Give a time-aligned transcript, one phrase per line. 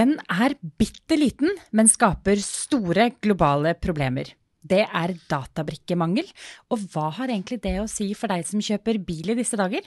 [0.00, 4.30] Den er bitte liten, men skaper store globale problemer.
[4.64, 6.24] Det er databrikkemangel,
[6.72, 9.84] og hva har egentlig det å si for deg som kjøper bil i disse dager?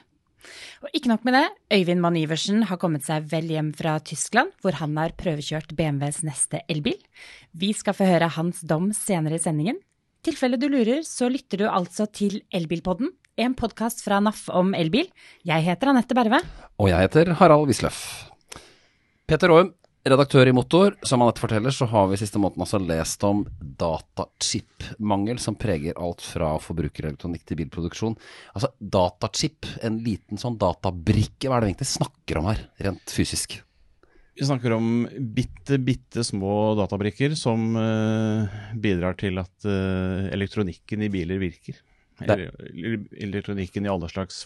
[0.83, 4.53] Og ikke nok med det, Øyvind Mann Iversen har kommet seg vel hjem fra Tyskland,
[4.61, 6.99] hvor han har prøvekjørt BMWs neste elbil.
[7.57, 9.81] Vi skal få høre hans dom senere i sendingen.
[10.23, 15.09] tilfelle du lurer, så lytter du altså til Elbilpodden, en podkast fra NAF om elbil.
[15.43, 16.39] Jeg heter Anette Berve.
[16.77, 18.29] Og jeg heter Harald Wisløff.
[19.27, 19.73] Peter Aum,
[20.07, 20.95] redaktør i Motor.
[21.07, 26.23] Som Anette forteller, så har vi siste måneden altså lest om datachip-mangel som preger alt
[26.25, 28.17] fra forbrukerelektronikk til bilproduksjon.
[28.53, 33.15] Altså datachip, en liten sånn databrikke, hva er det vi egentlig snakker om her, rent
[33.15, 33.59] fysisk?
[34.33, 35.03] Vi snakker om
[35.35, 38.49] bitte, bitte små databrikker som uh,
[38.81, 41.77] bidrar til at uh, elektronikken i biler virker.
[42.23, 42.49] Eller,
[43.17, 44.41] elektronikken i alle slags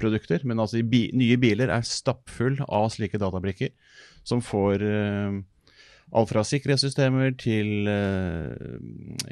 [0.00, 0.46] forbrukerprodukter.
[0.48, 3.70] Men altså bi nye biler er stappfull av slike databrikker
[4.24, 5.38] som får uh,
[6.10, 7.86] alt fra sikkerhetssystemer til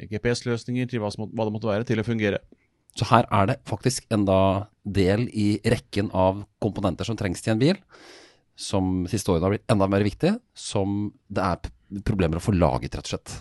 [0.07, 2.39] GPS-løsninger til hva, hva det måtte være, til å fungere.
[2.95, 7.53] Så her er det faktisk en da del i rekken av komponenter som trengs til
[7.53, 7.81] en bil
[8.59, 12.97] som siste årene har blitt enda mer viktig, som det er problemer å få laget,
[12.97, 13.35] rett og slett?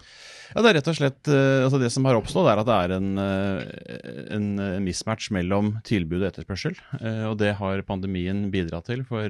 [0.54, 2.94] Ja, Det er rett og slett, altså det som har oppstått, er at det er
[2.96, 6.78] en, en, en mismatch mellom tilbud og etterspørsel.
[7.28, 9.04] Og det har pandemien bidratt til.
[9.08, 9.28] For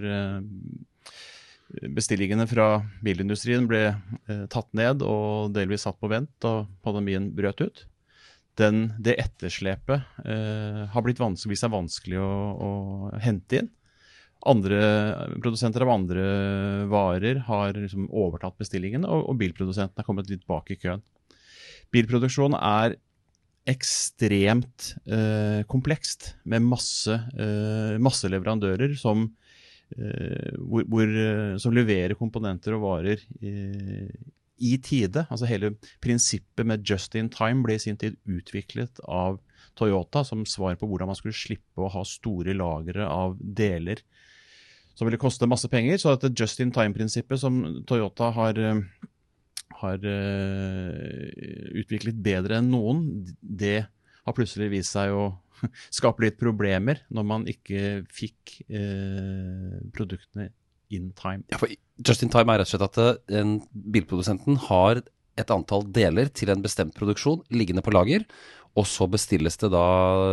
[1.99, 2.69] bestillingene fra
[3.05, 3.83] bilindustrien ble
[4.53, 7.85] tatt ned og delvis satt på vent da pandemien brøt ut.
[8.59, 12.71] Den, det etterslepet eh, har blitt vanskelig, seg vanskelig å, å
[13.23, 13.69] hente inn.
[14.47, 14.79] Andre
[15.43, 16.25] produsenter av andre
[16.91, 21.03] varer har liksom overtatt bestillingen, og, og bilprodusentene er kommet litt bak i køen.
[21.95, 22.95] Bilproduksjon er
[23.69, 29.27] ekstremt eh, komplekst, med masse, eh, masse leverandører som,
[29.97, 31.13] eh, hvor, hvor,
[31.61, 33.25] som, leverer komponenter og varer
[34.59, 35.27] i tide.
[35.29, 39.41] Altså Hele prinsippet med just in time ble i sin tid utviklet av
[39.79, 44.03] Toyota som svar på hvordan man skulle slippe å ha store lagre av deler
[44.99, 46.01] som ville koste masse penger.
[46.03, 48.59] Så dette just in time-prinsippet som Toyota har,
[49.83, 51.29] har uh,
[51.79, 53.05] utviklet bedre enn noen,
[53.39, 53.85] det
[54.27, 55.31] har plutselig vist seg å
[55.99, 60.51] skape litt problemer når man ikke fikk eh, produktene
[60.95, 61.45] in time.
[61.51, 61.73] Ja, for
[62.07, 65.01] Just in time er rett og slett at en bilprodusenten har
[65.39, 68.23] et antall deler til en bestemt produksjon liggende på lager,
[68.79, 69.85] og så bestilles det da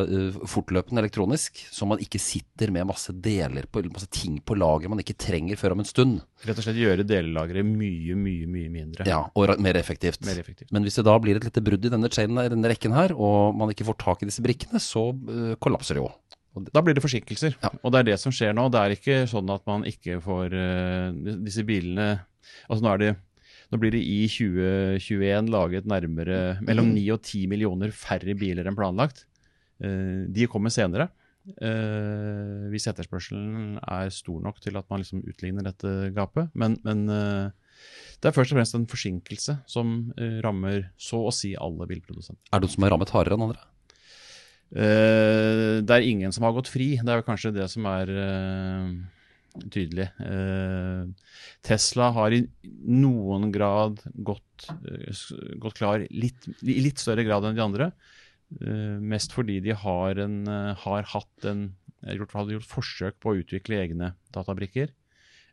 [0.10, 4.92] uh, fortløpende elektronisk, så man ikke sitter med masse deler på, masse ting på lager
[4.92, 6.20] man ikke trenger før om en stund.
[6.46, 9.08] Rett og slett gjøre delelageret mye, mye mye mindre.
[9.10, 10.26] Ja, og mer effektivt.
[10.28, 10.72] mer effektivt.
[10.76, 13.56] Men hvis det da blir et lite brudd i denne, chainen, denne rekken her, og
[13.58, 16.12] man ikke får tak i disse brikkene, så uh, kollapser det jo.
[16.72, 17.58] Da blir det forsinkelser.
[17.60, 17.74] Ja.
[17.84, 18.70] Og det er det som skjer nå.
[18.72, 22.14] Det er ikke sånn at man ikke får uh, disse bilene
[22.70, 23.08] Altså nå er det
[23.76, 28.78] nå blir det i 2021 laget nærmere mellom 9 og 10 millioner færre biler enn
[28.78, 29.26] planlagt.
[29.80, 31.10] De kommer senere.
[32.72, 36.50] Hvis etterspørselen er stor nok til at man liksom utligner dette gapet.
[36.58, 39.96] Men, men det er først og fremst en forsinkelse som
[40.46, 42.48] rammer så å si alle bilprodusenter.
[42.50, 43.66] Er det noen som er rammet hardere enn andre?
[44.76, 46.96] Det er ingen som har gått fri.
[46.98, 48.10] Det er kanskje det som er
[49.72, 50.08] tydelig.
[50.22, 51.06] Eh,
[51.66, 52.42] Tesla har i
[52.86, 55.24] noen grad gått, eh,
[55.62, 57.92] gått klar litt, i litt større grad enn de andre.
[58.62, 60.46] Eh, mest fordi de har, en,
[60.78, 61.68] har hatt en
[62.06, 64.94] gjort, hadde gjort forsøk på å utvikle egne databrikker.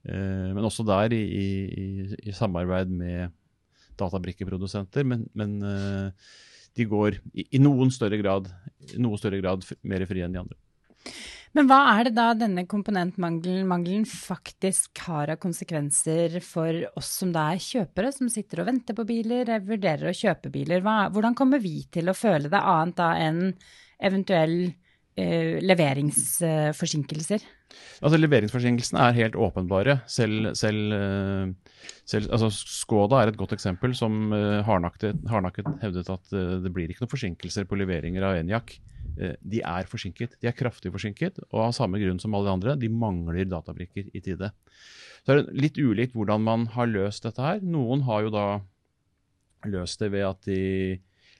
[0.05, 3.31] men også der i, i, i samarbeid med
[3.97, 5.05] databrikkeprodusenter.
[5.07, 5.61] Men, men
[6.75, 8.49] de går i, i, noen større grad,
[8.99, 10.59] noe større grad mer fri enn de andre.
[11.53, 17.51] Men hva er det da denne komponentmangelen faktisk har av konsekvenser for oss som da
[17.53, 20.81] er kjøpere, som sitter og venter på biler, vurderer å kjøpe biler?
[20.85, 23.43] Hva, hvordan kommer vi til å føle det annet da enn
[24.01, 27.45] eventuell eh, leveringsforsinkelser?
[28.01, 29.99] Altså Leveringsforsinkelsene er helt åpenbare.
[30.09, 30.97] Selv, selv,
[32.09, 37.05] selv altså Skoda er et godt eksempel som hardnakket, hardnakket hevdet at det blir ikke
[37.05, 38.75] noen forsinkelser på leveringer av Enjak.
[39.17, 40.39] De er forsinket.
[40.41, 44.09] De er kraftig forsinket, og av samme grunn som alle de andre, de mangler databrikker
[44.13, 44.53] i tide.
[45.23, 47.63] Så er det litt ulikt hvordan man har løst dette her.
[47.63, 48.47] Noen har jo da
[49.71, 50.63] løst det ved at de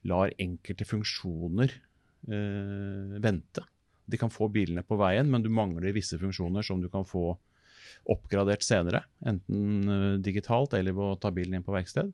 [0.07, 3.65] lar enkelte funksjoner eh, vente.
[4.07, 7.33] De kan få bilene på veien, men du mangler visse funksjoner som du kan få
[8.13, 9.05] oppgradert senere.
[9.27, 12.11] Enten digitalt eller ved å ta bilen inn på verksted.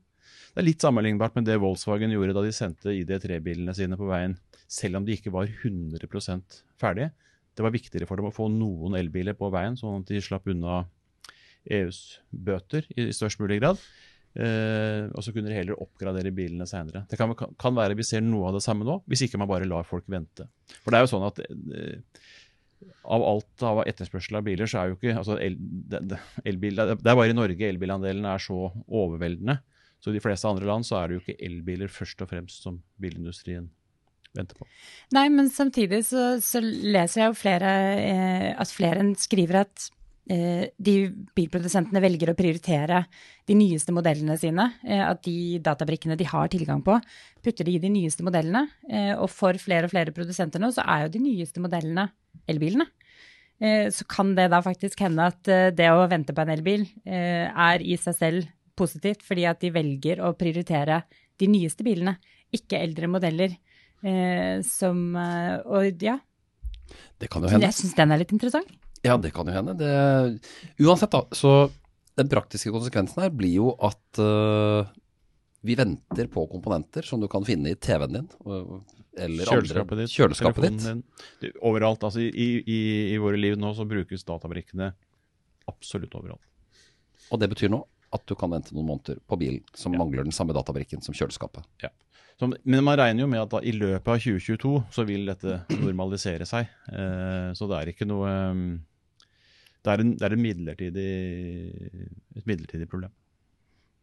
[0.53, 4.35] Det er litt sammenlignbart med det Volkswagen gjorde da de sendte ID3-bilene sine på veien,
[4.69, 7.09] selv om de ikke var 100% ferdige.
[7.57, 10.47] Det var viktigere for dem å få noen elbiler på veien, sånn at de slapp
[10.51, 10.83] unna
[11.69, 13.81] EUs bøter i, i størst mulig grad.
[14.37, 17.01] Eh, og så kunne de heller oppgradere bilene senere.
[17.09, 19.67] Det kan, kan, være vi ser noe av det samme nå, hvis ikke man bare
[19.67, 20.45] lar folk vente.
[20.83, 22.21] For det er jo sånn at eh,
[23.09, 26.77] av alt av etterspørsel av biler, så er jo ikke altså el, det, det, elbil,
[26.77, 29.57] det, er bare i Norge elbilandelen er så overveldende.
[29.99, 32.63] Så i de fleste andre land så er det jo ikke elbiler først og fremst
[32.63, 33.67] som bilindustrien
[34.37, 34.67] venter på.
[35.15, 37.71] Nei, men samtidig så, så leser jeg jo flere
[38.01, 39.89] eh, at flere skriver at
[40.29, 40.93] Eh, de
[41.33, 42.99] bilprodusentene velger å prioritere
[43.49, 44.67] de nyeste modellene sine.
[44.85, 46.99] Eh, at de databrikkene de har tilgang på,
[47.41, 48.67] putter de i de nyeste modellene.
[48.89, 52.11] Eh, og for flere og flere produsenter nå, så er jo de nyeste modellene
[52.49, 52.89] elbilene.
[53.59, 55.43] Så kan det da faktisk hende at
[55.75, 58.45] det å vente på en elbil er i seg selv
[58.79, 61.01] positivt, fordi at de velger å prioritere
[61.43, 62.13] de nyeste bilene,
[62.55, 63.57] ikke eldre modeller.
[64.65, 66.15] Som Og ja.
[67.19, 67.67] Det kan jo hende.
[67.67, 68.69] Jeg syns den er litt interessant.
[69.03, 69.75] Ja, det kan jo hende.
[69.79, 69.91] Det,
[70.83, 71.23] uansett, da.
[71.35, 71.69] Så
[72.19, 74.87] den praktiske konsekvensen her blir jo at uh,
[75.61, 78.27] vi venter på komponenter som du kan finne i TV-en din.
[79.19, 80.15] Eller kjøleskapet andre, ditt.
[80.15, 80.87] Kjøleskapet ditt.
[81.43, 81.55] Din.
[81.67, 82.03] Overalt.
[82.07, 82.79] Altså i, i,
[83.13, 84.91] i, våre liv nå så brukes databrikkene
[85.69, 86.43] absolutt overalt.
[87.29, 87.83] Og det betyr nå
[88.15, 89.99] at du kan vente noen måneder på bilen som ja.
[90.01, 91.67] mangler den samme databrikken som kjøleskapet.
[91.83, 91.91] Ja.
[92.39, 95.57] Så, men man regner jo med at da, i løpet av 2022 så vil dette
[95.81, 96.69] normalisere seg.
[96.87, 98.61] Eh, så det er ikke noe um,
[99.83, 101.09] det er, en, det er midlertidig,
[102.35, 103.11] et midlertidig problem.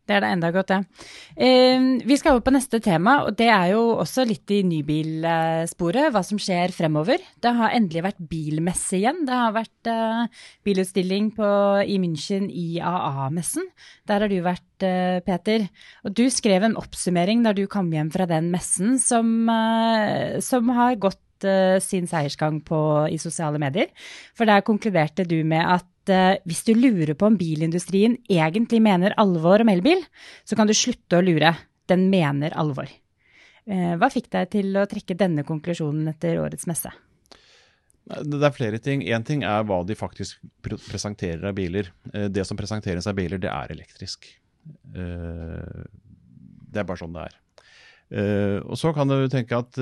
[0.07, 0.77] Det er det enda godt, det.
[0.79, 1.47] Ja.
[1.47, 6.13] Eh, vi skal over på neste tema, og det er jo også litt i nybilsporet.
[6.15, 7.23] Hva som skjer fremover.
[7.43, 9.25] Det har endelig vært bilmesse igjen.
[9.27, 11.51] Det har vært eh, bilutstilling på,
[11.83, 13.67] i München, IAA-messen.
[14.07, 15.67] Der har du vært, eh, Peter.
[16.07, 20.71] Og du skrev en oppsummering da du kom hjem fra den messen, som, eh, som
[20.77, 22.79] har gått uh, sin seiersgang på,
[23.13, 23.91] i sosiale medier.
[24.37, 29.15] For der konkluderte du med at uh, hvis du lurer på om bilindustrien egentlig mener
[29.21, 30.03] alvor om elbil,
[30.45, 31.55] så kan du slutte å lure.
[31.91, 32.91] Den mener alvor.
[33.67, 36.93] Uh, hva fikk deg til å trekke denne konklusjonen etter årets messe?
[38.07, 39.03] Det er flere ting.
[39.03, 41.89] Én ting er hva de faktisk presenterer av biler.
[42.31, 44.29] Det som presenteres av biler, det er elektrisk.
[44.95, 47.35] Det er bare sånn det er.
[48.63, 49.75] Og så kan du tenke at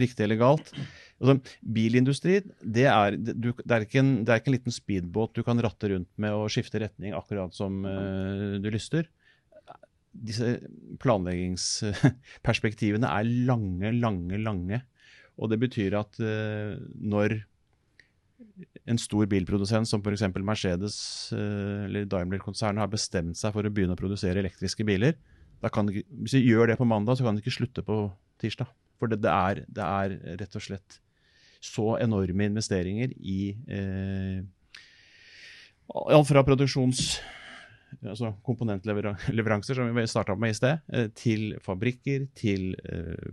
[0.00, 0.72] riktig eller galt
[1.20, 5.42] altså, Bilindustri det er, du, det, er en, det er, ikke en, liten speedbåt du
[5.46, 9.04] kan ratte rundt med og skifte retning akkurat som uh, du lyster.
[10.16, 10.46] Disse
[11.02, 14.78] planleggingsperspektivene er lange, lange, lange.
[15.36, 17.44] Og det betyr at når
[18.88, 20.24] en stor bilprodusent som f.eks.
[20.40, 20.96] Mercedes
[21.36, 25.20] eller Daimler-konsernet har bestemt seg for å begynne å produsere elektriske biler,
[25.72, 28.04] kan, hvis de gjør det på mandag, så kan de ikke slutte på
[28.42, 28.70] tirsdag.
[29.00, 31.00] For det, det, er, det er, rett og slett
[31.62, 34.44] så enorme investeringer i eh,
[35.86, 37.16] Alt fra produksjons...
[38.02, 43.30] Altså komponentleveranser, som vi starta med i sted, eh, til fabrikker, til eh,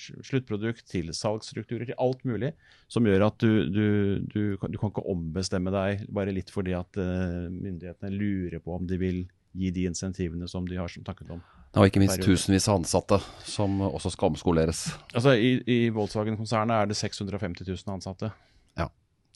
[0.00, 2.52] sluttprodukt, til salgsstrukturer, til alt mulig.
[2.90, 3.84] Som gjør at du, du,
[4.32, 8.88] du, du kan ikke ombestemme deg bare litt fordi at eh, myndighetene lurer på om
[8.88, 9.22] de vil
[9.52, 11.44] gi de insentivene som de har takket om.
[11.78, 14.88] Og ikke minst tusenvis av ansatte som også skal omskoleres.
[15.14, 18.32] Altså I, i Volkswagen-konsernet er det 650 000 ansatte.
[18.78, 18.88] Ja,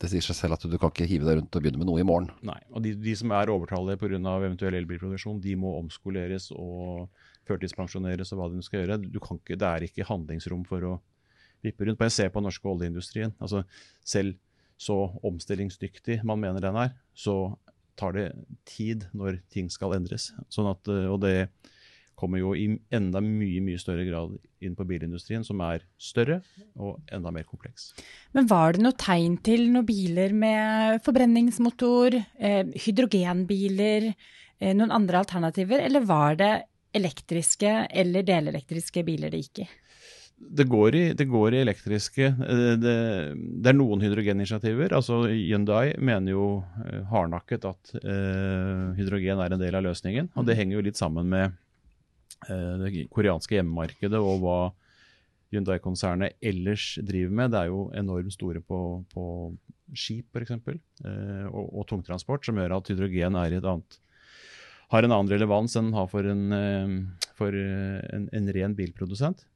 [0.03, 2.03] Det sier seg selv at du kan ikke hive deg rundt og begynne med noe
[2.03, 2.33] i morgen.
[2.43, 4.19] Nei, og De, de som er overtallige pga.
[4.19, 7.07] eventuell elbilproduksjon, de må omskoleres og
[7.47, 8.99] førtidspensjoneres og hva de skal gjøre.
[9.15, 10.95] Ikke, det er ikke handlingsrom for å
[11.65, 12.01] vippe rundt.
[12.01, 13.37] Bare se på norske oljeindustrien.
[13.39, 13.63] Altså,
[14.03, 14.35] selv
[14.81, 17.55] så omstillingsdyktig man mener den er, så
[17.95, 18.27] tar det
[18.67, 20.33] tid når ting skal endres.
[20.51, 21.37] Sånn at, eh, og det
[22.19, 26.41] kommer jo i enda mye mye større grad inn på bilindustrien, som er større
[26.81, 27.93] og enda mer kompleks.
[28.37, 34.13] Men var det noe tegn til noen biler med forbrenningsmotor, eh, hydrogenbiler,
[34.61, 36.53] eh, noen andre alternativer, eller var det
[36.95, 39.71] elektriske eller delelektriske biler det gikk i?
[40.37, 42.27] det går, i, det går i elektriske.
[42.27, 42.95] Eh, det,
[43.37, 44.93] det, er noen hydrogeninitiativer.
[44.97, 46.47] altså Hyundai mener jo
[47.11, 50.33] hardnakket at eh, hydrogen er en del av løsningen.
[50.35, 51.55] og Det henger jo litt sammen med
[52.49, 54.59] det koreanske hjemmemarkedet og hva
[55.55, 57.53] Hyundai-konsernet ellers driver med.
[57.55, 58.79] Det er jo enormt store på,
[59.13, 59.25] på
[59.95, 60.55] skip f.eks.
[60.57, 64.01] Eh, og, og tungtransport, som gjør at hydrogen annet
[64.93, 66.43] har en annen relevans enn den har for en,
[67.35, 69.47] for en, en ren bilprodusent.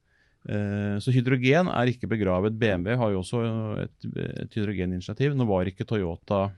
[0.48, 2.56] Eh, så hydrogen er ikke begravet.
[2.58, 3.42] BMW har jo også
[3.84, 4.08] et,
[4.46, 5.36] et hydrogeninitiativ.
[5.36, 6.48] Nå var ikke Toyota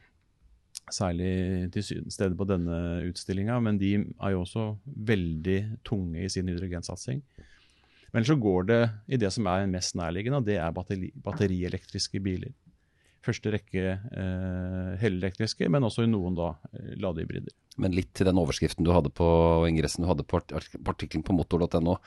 [0.95, 2.79] særlig til stede på denne
[3.09, 7.23] utstillinga, men de er jo også veldig tunge i sin hydrogensatsing.
[8.15, 8.81] Men så går det
[9.13, 12.53] i det som er mest nærliggende, og det er batteri, batterielektriske biler.
[13.21, 17.53] første rekke eh, helelektriske, men også i noen da eh, ladehybrider.
[17.77, 19.29] Men litt til den overskriften du hadde på
[19.69, 21.99] ingressen du hadde på artikkelen på motor.no.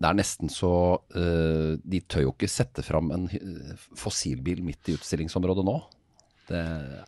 [0.00, 3.26] Det er nesten så uh, De tør jo ikke sette fram en
[3.76, 5.76] fossilbil midt i utstillingsområdet nå.
[6.50, 6.60] Det...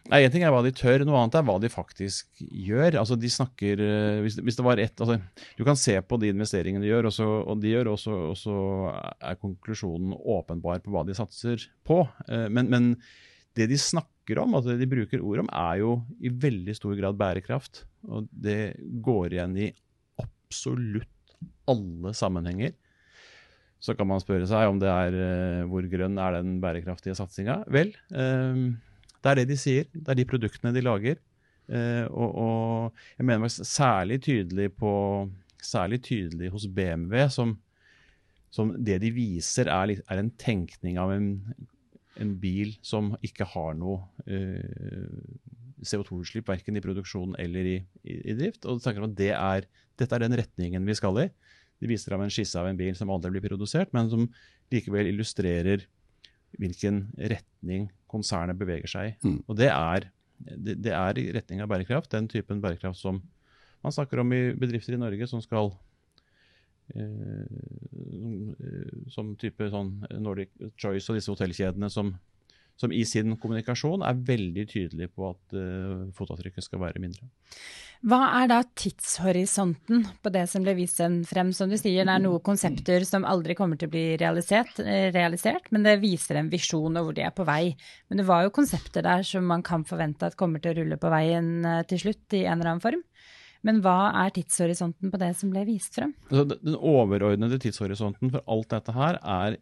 [0.06, 2.98] Nei, En ting er hva de tør, noe annet er hva de faktisk gjør.
[3.00, 5.18] Altså de snakker, uh, hvis, hvis, det var ett altså,
[5.58, 8.36] Du kan se på de investeringene de gjør, og, så, og de gjør, også, og
[8.38, 8.56] så,
[9.18, 12.04] er konklusjonen åpenbar på hva de satser på.
[12.28, 12.92] Uh, men, men
[13.58, 16.94] det de snakker om, altså det de bruker ord om, er jo i veldig stor
[17.00, 17.82] grad bærekraft.
[18.06, 19.72] Og det går igjen i
[20.22, 21.10] absolutt
[21.70, 22.76] alle sammenhenger.
[23.82, 27.64] Så kan man spørre seg om det er hvor grønn er den bærekraftige satsinga.
[27.74, 28.70] Vel, uh,
[29.22, 29.86] det er det de sier.
[29.92, 31.20] Det er de produktene de lager.
[31.70, 34.92] Eh, og, og, jeg mener særlig tydelig på
[35.62, 37.52] Særlig tydelig hos BMW, som,
[38.50, 41.28] som det de viser, er, er en tenkning av en
[42.20, 45.14] en bil som ikke har noe eh,
[45.82, 48.66] CO2-utslipp, verken i produksjon eller i, i, i drift.
[48.68, 49.66] Og de at det er,
[50.00, 51.28] dette er den retningen vi skal i.
[51.82, 54.28] De viser av en skisse av en bil som aldri blir produsert, men som
[54.72, 55.86] likevel illustrerer
[56.60, 59.14] hvilken retning konsernet beveger seg i.
[59.24, 59.38] Mm.
[59.46, 63.22] Og det er, det, det er i retning av bærekraft, den typen bærekraft som
[63.82, 65.72] man snakker om i bedrifter i Norge som skal
[66.92, 67.46] Eh,
[69.12, 72.12] som type sånn Nordic Choice og disse hotellkjedene som,
[72.80, 77.28] som i sin kommunikasjon er veldig tydelig på at uh, fotavtrykket skal være mindre.
[78.02, 80.98] Hva er da tidshorisonten på det som ble vist
[81.28, 81.52] frem?
[81.54, 85.12] Som du sier, det er noen konsepter som aldri kommer til å bli realisert, eh,
[85.14, 87.76] realisert, men det viser en visjon og hvor de er på vei.
[88.10, 90.98] Men det var jo konsepter der som man kan forvente at kommer til å rulle
[90.98, 93.06] på veien til slutt i en eller annen form?
[93.66, 96.16] Men hva er tidshorisonten på det som ble vist frem?
[96.30, 99.58] Altså, den overordnede tidshorisonten for alt dette her er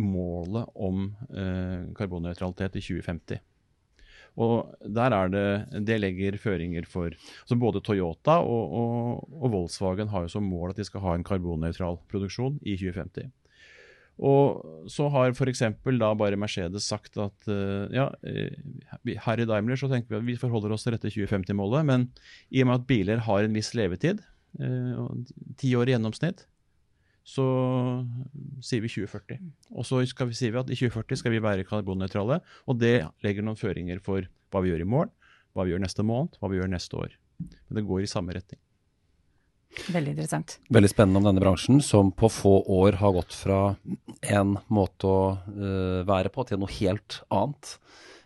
[0.00, 3.42] målet om eh, karbonnøytralitet i 2050.
[4.34, 5.46] Og der er det,
[5.86, 7.14] Det legger føringer for
[7.46, 11.14] så Både Toyota og, og, og Volkswagen har jo som mål at de skal ha
[11.14, 13.30] en karbonnøytral produksjon i 2050.
[14.14, 15.62] Og så har f.eks.
[15.98, 18.54] da bare Mercedes sagt at uh, ja, eh,
[19.26, 22.06] her i Daimler så tenker vi at vi forholder oss til dette 2050-målet, men
[22.50, 24.22] i og med at biler har en viss levetid,
[25.58, 26.44] ti år i gjennomsnitt,
[27.24, 27.44] så
[28.64, 29.40] sier vi 2040.
[29.72, 32.96] Og så skal vi, sier vi at i 2040 skal vi være karbonnøytrale, og det
[33.24, 35.12] legger noen føringer for hva vi gjør i morgen,
[35.56, 37.16] hva vi gjør neste måned, hva vi gjør neste år.
[37.40, 38.60] Men det går i samme retning.
[39.90, 40.58] Veldig interessant.
[40.70, 43.60] Veldig spennende om denne bransjen, som på få år har gått fra
[44.22, 47.74] en måte å uh, være på til noe helt annet.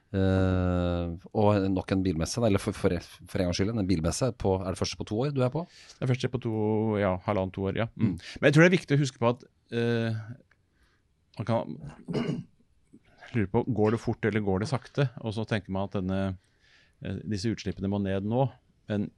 [0.09, 2.95] Uh, og nok en bilmesse, eller for, for,
[3.29, 4.31] for en gangs skyld en bilmesse.
[4.41, 5.67] På, er det første på to år du er på?
[5.69, 6.53] Det er første på to,
[7.01, 7.89] ja, halvannet to år, ja.
[7.97, 8.15] Mm.
[8.17, 9.45] Men jeg tror det er viktig å huske på at
[9.77, 10.17] uh,
[11.39, 11.77] man kan
[13.37, 15.11] lure på går det fort eller går det sakte.
[15.21, 16.23] Og så tenker man at denne,
[17.29, 18.49] disse utslippene må ned nå.
[18.89, 19.11] Men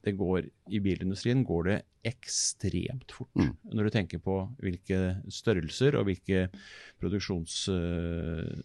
[0.00, 1.78] det går, I bilindustrien går det
[2.08, 3.28] ekstremt fort.
[3.36, 3.52] Mm.
[3.76, 6.48] Når du tenker på hvilke størrelser og hvilke
[7.02, 7.62] produksjons...
[7.68, 8.64] uh,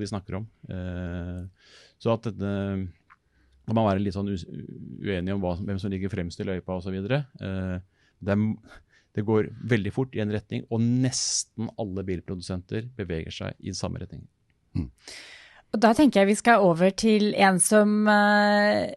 [0.00, 0.48] vi snakker om.
[0.70, 1.46] Uh,
[2.00, 2.52] så at dette
[3.66, 6.96] kan man være litt sånn uenig om hvem som ligger fremst i løypa osv.
[7.40, 7.76] Uh,
[8.20, 8.38] det,
[9.16, 14.02] det går veldig fort i en retning, og nesten alle bilprodusenter beveger seg i samme
[14.02, 14.26] retning.
[14.76, 14.90] Mm.
[15.70, 18.90] Og da tenker jeg vi skal over til en som uh,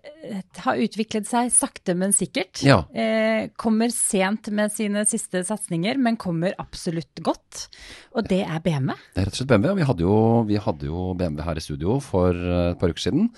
[0.66, 2.64] har utviklet seg sakte, men sikkert.
[2.66, 2.80] Ja.
[2.90, 7.68] Uh, kommer sent med sine siste satsinger, men kommer absolutt godt.
[8.18, 8.96] Og det er BMW.
[9.14, 9.76] Det er rett og slett BMW.
[9.78, 10.16] Vi hadde jo,
[10.50, 13.30] vi hadde jo BMW her i studio for eh, et par uker siden.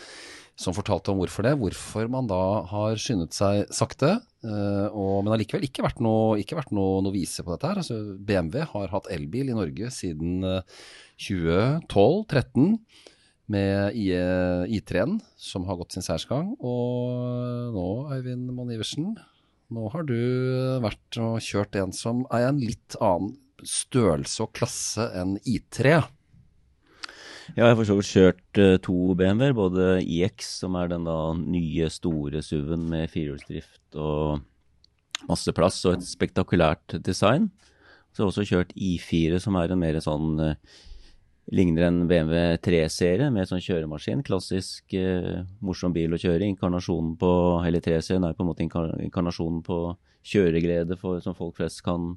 [0.56, 1.58] Som fortalte om hvorfor det.
[1.60, 2.40] Hvorfor man da
[2.70, 4.14] har skyndet seg sakte.
[4.46, 7.82] Uh, og, men allikevel ikke vært noe, ikke vært noe, noe vise på dette her.
[7.84, 10.46] Altså, BMW har hatt elbil i Norge siden
[11.20, 12.80] 2012-2013
[13.52, 16.54] med I3-en, som har gått sin særsgang.
[16.60, 19.14] Og nå, Eivind Monn Iversen,
[19.74, 20.18] nå har du
[20.84, 23.36] vært og kjørt en som er en litt annen
[23.66, 25.96] størrelse og klasse enn I3.
[27.54, 29.54] Ja, jeg har for så vidt kjørt uh, to BMW-er.
[29.58, 34.42] Både IX, som er den da nye, store SUV-en med firehjulsdrift og
[35.30, 37.52] masse plass og et spektakulært design.
[38.12, 40.42] Så har jeg også kjørt I4, som er en mer sånn
[41.54, 44.24] ligner en BMW 3-serie med sånn kjøremaskin.
[44.26, 46.48] Klassisk eh, morsom bil å kjøre.
[46.48, 47.32] Inkarnasjonen på
[47.68, 49.80] Eller 3-serien er på en måte inkarnasjonen på
[50.26, 52.16] kjøreglede for, som folk flest kan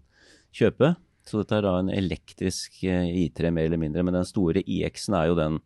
[0.56, 0.94] kjøpe.
[1.28, 4.04] Så dette er da en elektrisk eh, I3 mer eller mindre.
[4.06, 5.60] Men den store IX-en er jo den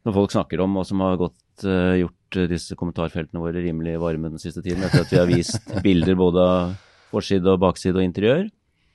[0.00, 4.30] som folk snakker om, og som har gått, uh, gjort disse kommentarfeltene våre rimelig varme
[4.32, 4.86] den siste tiden.
[4.86, 6.70] Etter at vi har vist bilder både av
[7.10, 8.46] forside og bakside og interiør.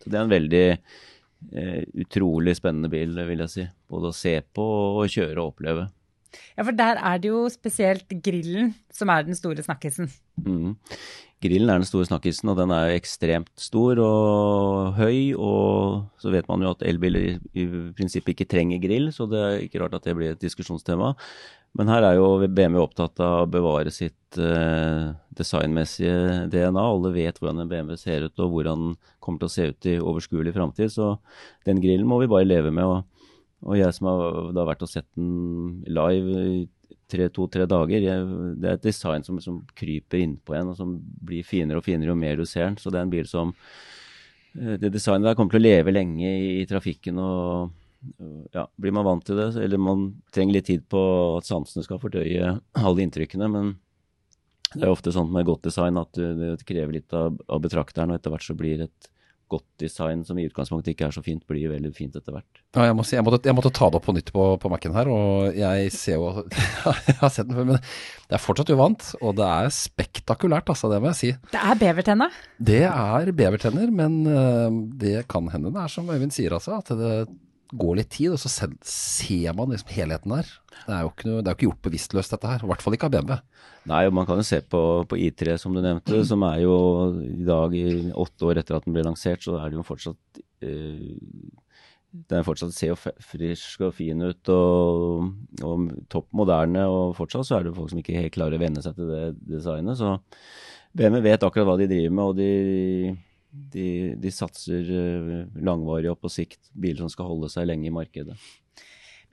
[0.01, 1.03] Så det er en veldig eh,
[2.05, 3.65] utrolig spennende bil, vil jeg si.
[3.91, 4.65] Både å se på
[5.01, 5.87] og kjøre og oppleve.
[6.55, 10.11] Ja, for der er det jo spesielt grillen som er den store snakkisen.
[10.41, 10.75] Mm.
[11.43, 15.35] Grillen er den store snakkisen, og den er ekstremt stor og høy.
[15.35, 19.65] Og så vet man jo at elbiler i, prinsippet ikke trenger grill, så det er
[19.65, 21.13] ikke rart at det blir et diskusjonstema.
[21.75, 26.79] Men her er jo BMW opptatt av å bevare sitt eh, designmessige DNA.
[26.79, 29.89] Alle vet hvordan en BMW ser ut og hvordan den kommer til å se ut
[29.91, 30.93] i overskuelig framtid.
[30.93, 31.17] Så
[31.67, 32.87] den grillen må vi bare leve med.
[32.87, 33.03] Og,
[33.65, 36.57] og jeg som har da vært og sett den live i
[37.33, 38.25] to-tre dager, jeg,
[38.61, 42.11] det er et design som, som kryper innpå en, og som blir finere og finere
[42.11, 42.77] jo mer du ser den.
[42.81, 43.53] Så det er en bil som
[44.57, 47.21] eh, Det designet der kommer til å leve lenge i, i trafikken.
[47.21, 47.73] og
[48.53, 51.01] ja, blir man vant til det, eller man trenger litt tid på
[51.39, 53.49] at sansene skal fordøye alle inntrykkene.
[53.49, 53.73] Men
[54.75, 58.19] det er ofte sånn med godt design at det krever litt av, av betrakteren, og
[58.19, 59.09] etter hvert så blir et
[59.51, 62.61] godt design som i utgangspunktet ikke er så fint, blir veldig fint etter hvert.
[62.75, 64.71] Ja, jeg, må si, jeg, måtte, jeg, måtte, ta det opp på nytt på, på
[64.71, 66.45] Mac-en her, og jeg ser jo
[67.07, 69.07] Jeg har sett den før, men det er fortsatt uvant.
[69.21, 71.31] Og det er spektakulært, altså, det må jeg si.
[71.53, 72.39] Det er bevertenner?
[72.71, 74.69] Det er bevertenner, men uh,
[75.01, 76.81] det kan hende det er som Øyvind sier, altså.
[76.81, 77.13] At det
[77.79, 80.51] går litt tid, og så ser man liksom helheten der.
[80.75, 82.63] Det er jo ikke, noe, det er ikke gjort bevisstløst, dette her.
[82.63, 83.37] I hvert fall ikke av BMW.
[83.91, 86.77] Nei, og man kan jo se på, på I3, som du nevnte, som er jo
[87.21, 90.41] i dag, i åtte år etter at den ble lansert, så er det jo fortsatt
[90.65, 91.13] eh,
[92.31, 95.29] Den fortsatt ser jo frisk og fin ut og,
[95.61, 98.83] og, topp moderne, og fortsatt så er det folk som ikke helt klarer å venne
[98.85, 99.99] seg til det designet.
[99.99, 100.15] Så
[100.95, 103.15] BMW vet akkurat hva de driver med, og de
[103.55, 107.93] de, de, satser eh, langvarig og på sikt biler som skal holde seg lenge i
[107.93, 108.37] markedet.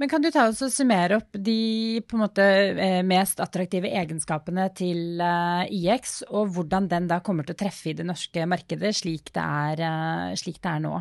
[0.01, 5.21] Men kan du ta oss og summere opp de måte eh, mest attraktive egenskapene til
[5.23, 9.35] eh, IX, og hvordan den da kommer til å treffe i det norske markedet slik
[9.35, 10.97] det er, slik det er nå?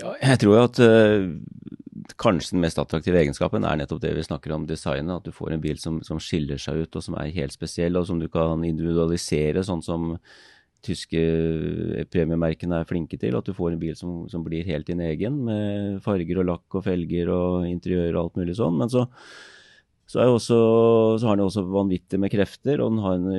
[0.00, 0.78] Ja, jeg tror at
[2.20, 5.20] kanskje den mest attraktive egenskapen er nettopp det vi snakker om designet.
[5.20, 7.98] At du får en bil som, som skiller seg ut og som er helt spesiell,
[8.00, 10.14] og som du kan individualisere sånn som
[10.84, 11.20] tyske
[12.12, 13.36] premiemerkene er flinke til.
[13.38, 16.80] At du får en bil som, som, blir helt din egen, med farger og lakk
[16.80, 18.78] og felger og interiør og alt mulig sånn.
[18.80, 19.06] Men så,
[20.10, 20.58] så, også,
[21.20, 23.30] så har den også vanvittig med krefter, og den har en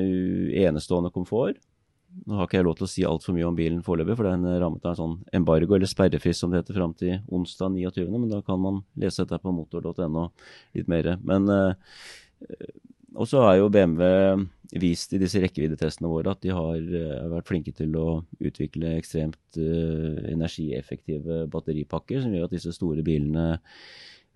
[0.67, 1.60] enestående komfort.
[2.27, 4.43] Nå har ikke jeg lov til å si altfor mye om bilen foreløpig, for den
[4.60, 8.30] rammet av en sånn embargo, eller sperrefrist som det heter, fram til onsdag 29., men
[8.34, 10.25] da kan man lese dette på motor.no
[10.75, 11.13] litt mer.
[11.23, 11.95] Men eh,
[13.15, 14.45] og så har jo BMW
[14.80, 19.60] vist i disse rekkeviddetestene våre at de har uh, vært flinke til å utvikle ekstremt
[19.60, 23.58] uh, energieffektive batteripakker, som gjør at disse store bilene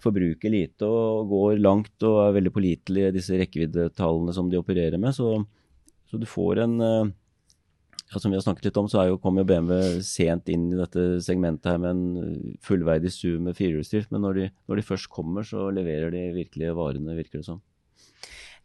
[0.03, 5.15] forbruker lite og går langt og er veldig pålitelige, disse rekkeviddetallene som de opererer med.
[5.15, 5.37] Så,
[6.11, 7.13] så du får en uh,
[8.11, 10.81] ja, Som vi har snakket litt om, så jo, kom jo BMW sent inn i
[10.81, 15.09] dette segmentet her med en fullverdig SUV med firehjulsdrift, men når de, når de først
[15.09, 17.63] kommer, så leverer de virkelige varene, virker det som.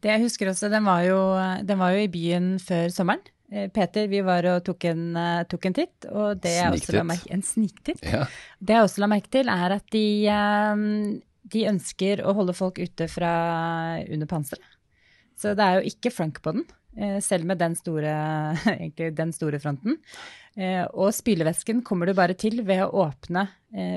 [0.01, 1.21] Det jeg husker også, den var jo,
[1.67, 3.23] den var jo i byen før sommeren.
[3.53, 6.95] Eh, Peter, vi var og tok en, eh, tok en titt, og det jeg også
[6.95, 8.03] la merke En sniktitt.
[8.07, 8.27] Ja.
[8.61, 12.79] Det jeg også la merke til, er at de, eh, de ønsker å holde folk
[12.79, 13.33] ute fra
[14.07, 14.77] under panseret.
[15.37, 16.67] Så det er jo ikke frank på den,
[17.23, 18.13] selv med den store,
[19.17, 19.97] den store fronten.
[20.93, 23.47] Og spylevæsken kommer du bare til ved å åpne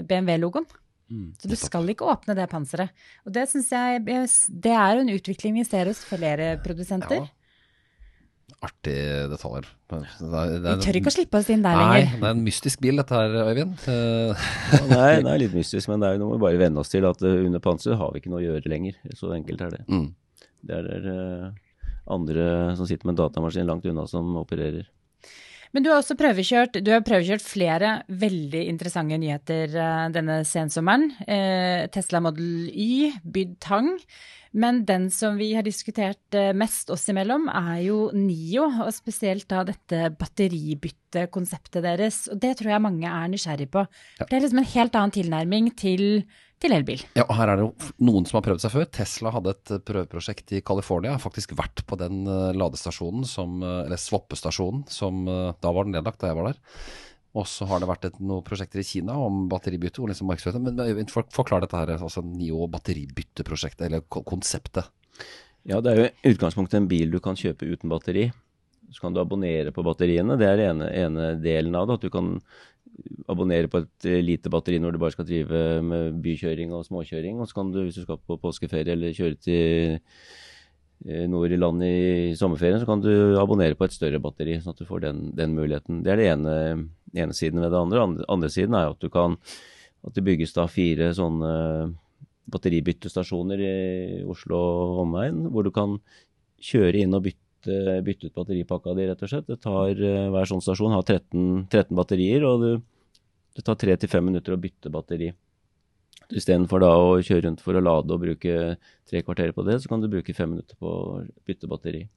[0.08, 0.64] BMW-logoen.
[1.12, 2.94] Mm, så du skal ikke åpne det panseret.
[3.28, 7.26] Og det syns jeg Det er en utvikling vi ser hos flere produsenter.
[7.26, 7.32] Ja.
[8.64, 8.96] Artig
[9.32, 9.68] detaljer.
[9.92, 12.20] Vi tør ikke å slippe oss inn der nei, lenger.
[12.22, 13.74] Det er en mystisk bil dette her, Øyvind.
[13.88, 16.92] ja, nei, det er litt mystisk, men det er jo noe vi bare venne oss
[16.94, 19.00] til at eh, under panseret har vi ikke noe å gjøre lenger.
[19.20, 19.82] Så enkelt er det.
[19.92, 20.08] Mm.
[20.64, 21.50] Det er uh,
[22.16, 22.46] andre
[22.80, 24.88] som sitter med en datamaskin langt unna som opererer.
[25.74, 31.10] Men du har også prøvekjørt, du har prøvekjørt flere veldig interessante nyheter uh, denne sensommeren.
[31.26, 33.90] Uh, Tesla Model Y, Byd tang.
[34.54, 39.48] Men den som vi har diskutert uh, mest oss imellom, er jo Nio, og spesielt
[39.50, 42.28] da dette batteribyttekonseptet deres.
[42.30, 43.88] Og det tror jeg mange er nysgjerrig på.
[44.22, 44.30] Ja.
[44.30, 46.06] Det er liksom en helt annen tilnærming til
[46.64, 47.04] til elbil.
[47.18, 48.90] Ja, og her er det jo noen som har prøvd seg før.
[48.98, 51.16] Tesla hadde et eh, prøveprosjekt i California.
[51.18, 55.98] Har faktisk vært på den uh, ladestasjonen, som, uh, eller swappestasjonen, som da var den
[55.98, 56.62] nedlagt da jeg var der.
[57.34, 60.04] Og så har det vært et, noen prosjekter i Kina om batteribytte.
[60.04, 60.30] og liksom
[60.62, 64.92] Men Øyvind, for, forklar dette her, altså NIO batteribytteprosjektet, eller konseptet.
[65.66, 68.28] Ja, det er jo i utgangspunktet en bil du kan kjøpe uten batteri.
[68.94, 70.38] Så kan du abonnere på batteriene.
[70.40, 71.98] Det er den ene, ene delen av det.
[71.98, 72.38] At du kan
[73.32, 77.42] abonnere på et eh, lite batteri når du bare skal drive med bykjøring og småkjøring.
[77.42, 81.60] Og så kan du, hvis du skal på påskeferie eller kjøre til eh, nord i
[81.60, 85.08] landet i sommerferien, så kan du abonnere på et større batteri, sånn at du får
[85.08, 86.04] den, den muligheten.
[86.06, 86.58] Det er det ene,
[87.18, 88.08] ene siden ved det andre.
[88.08, 89.40] Andre, andre siden er at du kan
[90.04, 91.52] at det bygges da fire sånne
[92.52, 93.76] batteribyttestasjoner i
[94.28, 95.96] Oslo og omegn, hvor du kan
[96.64, 99.52] kjøre inn og bytte, bytte ut batteripakka di, rett og slett.
[99.62, 102.84] Tar, eh, Hver sånn stasjon har 13, 13 batterier, og
[103.56, 105.34] det tar tre til fem minutter å bytte batteri.
[106.34, 108.78] Istedenfor da å kjøre rundt for å lade og bruke
[109.10, 112.08] tre kvarter på det, så kan du bruke fem minutter på å bytte batteri.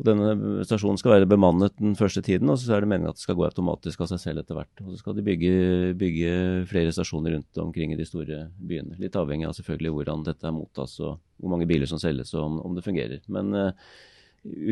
[0.00, 3.18] Og Denne stasjonen skal være bemannet den første tiden, og så er det meningen at
[3.18, 4.80] det skal gå automatisk av seg selv etter hvert.
[4.80, 5.52] Og så skal de bygge,
[6.00, 6.30] bygge
[6.70, 8.96] flere stasjoner rundt omkring i de store byene.
[9.02, 12.46] Litt avhengig av selvfølgelig hvordan dette er mottas og hvor mange biler som selges og
[12.46, 13.20] om, om det fungerer.
[13.28, 13.90] Men i uh,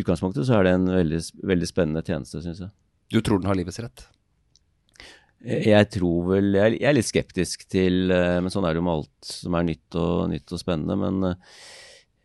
[0.00, 1.20] utgangspunktet så er det en veldig,
[1.52, 2.72] veldig spennende tjeneste, syns jeg.
[3.12, 4.08] Du tror den har livets rett?
[5.38, 8.96] Jeg tror vel Jeg er litt skeptisk til eh, Men sånn er det jo med
[8.96, 10.96] alt som er nytt og, nytt og spennende.
[10.98, 11.60] Men eh,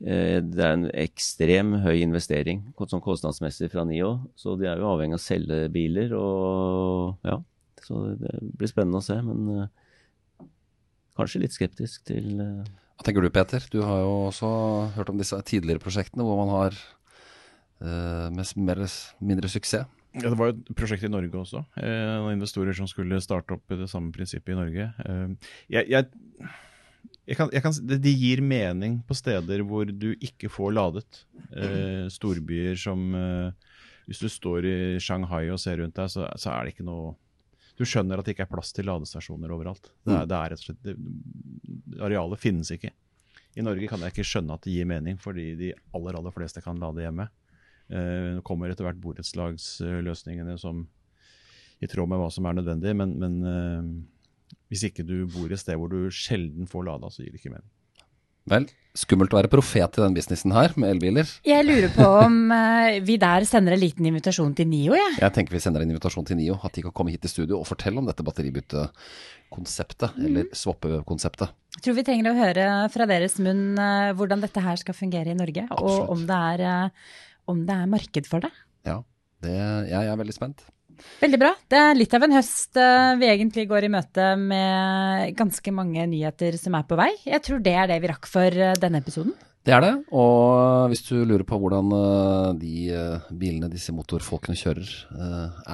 [0.04, 4.18] det er en ekstrem høy investering sånn kostnadsmessig fra NIO.
[4.36, 7.38] Så de er jo avhengig av å selge biler og ja.
[7.84, 9.18] Så det blir spennende å se.
[9.26, 10.48] Men eh,
[11.20, 12.62] kanskje litt skeptisk til eh,
[12.98, 13.66] Hva tenker du, Peter?
[13.74, 14.52] Du har jo også
[14.98, 16.78] hørt om disse tidligere prosjektene hvor man har
[17.84, 19.90] uh, med mer eller mindre suksess.
[20.14, 21.64] Ja, det var jo et prosjekt i Norge også.
[21.82, 24.86] Eh, investorer som skulle starte opp det samme prinsippet i Norge.
[25.02, 26.52] Eh, jeg, jeg,
[27.24, 31.22] jeg kan, jeg kan, det, gir mening på steder hvor du ikke får ladet.
[31.56, 33.76] Eh, storbyer som eh,
[34.10, 37.14] Hvis du står i Shanghai og ser rundt deg, så, så er det ikke noe
[37.80, 39.94] Du skjønner at det ikke er plass til ladestasjoner overalt.
[40.04, 42.92] Det er, det er rett og slett, det, Arealet finnes ikke.
[43.56, 46.62] I Norge kan jeg ikke skjønne at det gir mening, fordi de aller, aller fleste
[46.66, 47.30] kan lade hjemme.
[47.88, 50.84] Eh, det kommer etter hvert borettslagsløsningene som
[51.84, 53.88] i tråd med hva som er nødvendig, men, men eh,
[54.74, 57.54] hvis ikke du bor et sted hvor du sjelden får lada, så gir det ikke
[57.54, 57.70] mening.
[58.52, 58.66] Vel,
[58.98, 61.30] skummelt å være profet i den businessen her, med elbiler.
[61.48, 65.14] Jeg lurer på om eh, vi der sender en liten invitasjon til NIO, jeg.
[65.22, 67.62] Jeg tenker vi sender en invitasjon til NIO, at de kan komme hit til studio
[67.62, 71.56] og fortelle om dette batteribyttekonseptet, eller swappe-konseptet.
[71.78, 75.32] Jeg tror vi trenger å høre fra deres munn eh, hvordan dette her skal fungere
[75.32, 76.04] i Norge, Absolutt.
[76.04, 77.18] og om det, er, eh,
[77.54, 78.52] om det er marked for det.
[78.90, 79.00] Ja,
[79.46, 79.56] det,
[79.88, 80.68] jeg er veldig spent.
[81.24, 81.54] Veldig bra.
[81.72, 86.04] Det er litt av en høst eh, vi egentlig går i møte med ganske mange
[86.12, 87.14] nyheter som er på vei.
[87.24, 89.32] Jeg tror det er det vi rakk for eh, denne episoden.
[89.64, 92.74] Det er det, og hvis du lurer på hvordan eh, de
[93.40, 94.92] bilene disse motorfolkene kjører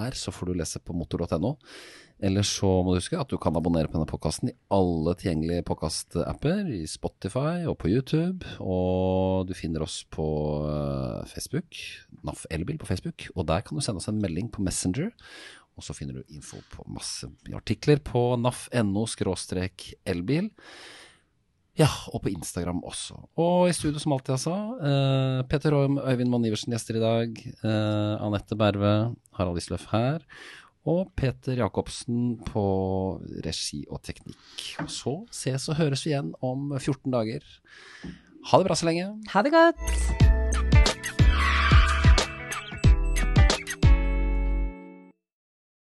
[0.04, 1.56] er, så får du lese på motor.no.
[2.20, 5.64] Ellers så må du huske at du kan abonnere på denne podkasten i alle tilgjengelige
[5.70, 8.44] podkastapper, i Spotify og på YouTube.
[8.60, 10.28] Og du finner oss på
[10.68, 11.80] eh, Facebook,
[12.28, 15.14] NAF Elbil på Facebook, og der kan du sende oss en melding på Messenger.
[15.80, 19.06] Og så finner du info på masse artikler på naf.no
[20.12, 20.50] elbil.
[21.80, 23.16] Ja, og på Instagram også.
[23.40, 24.56] Og i studio som alltid, altså.
[24.84, 27.40] Eh, Peter Roym, Øyvind Monn Iversen gjester i dag.
[27.64, 30.26] Eh, Anette Berve, Harald Isløff her.
[30.88, 32.64] Og Peter Jacobsen på
[33.46, 34.40] regi og teknikk.
[34.88, 37.46] Så ses og høres vi igjen om 14 dager.
[38.50, 39.12] Ha det bra så lenge.
[39.34, 40.39] Ha det godt.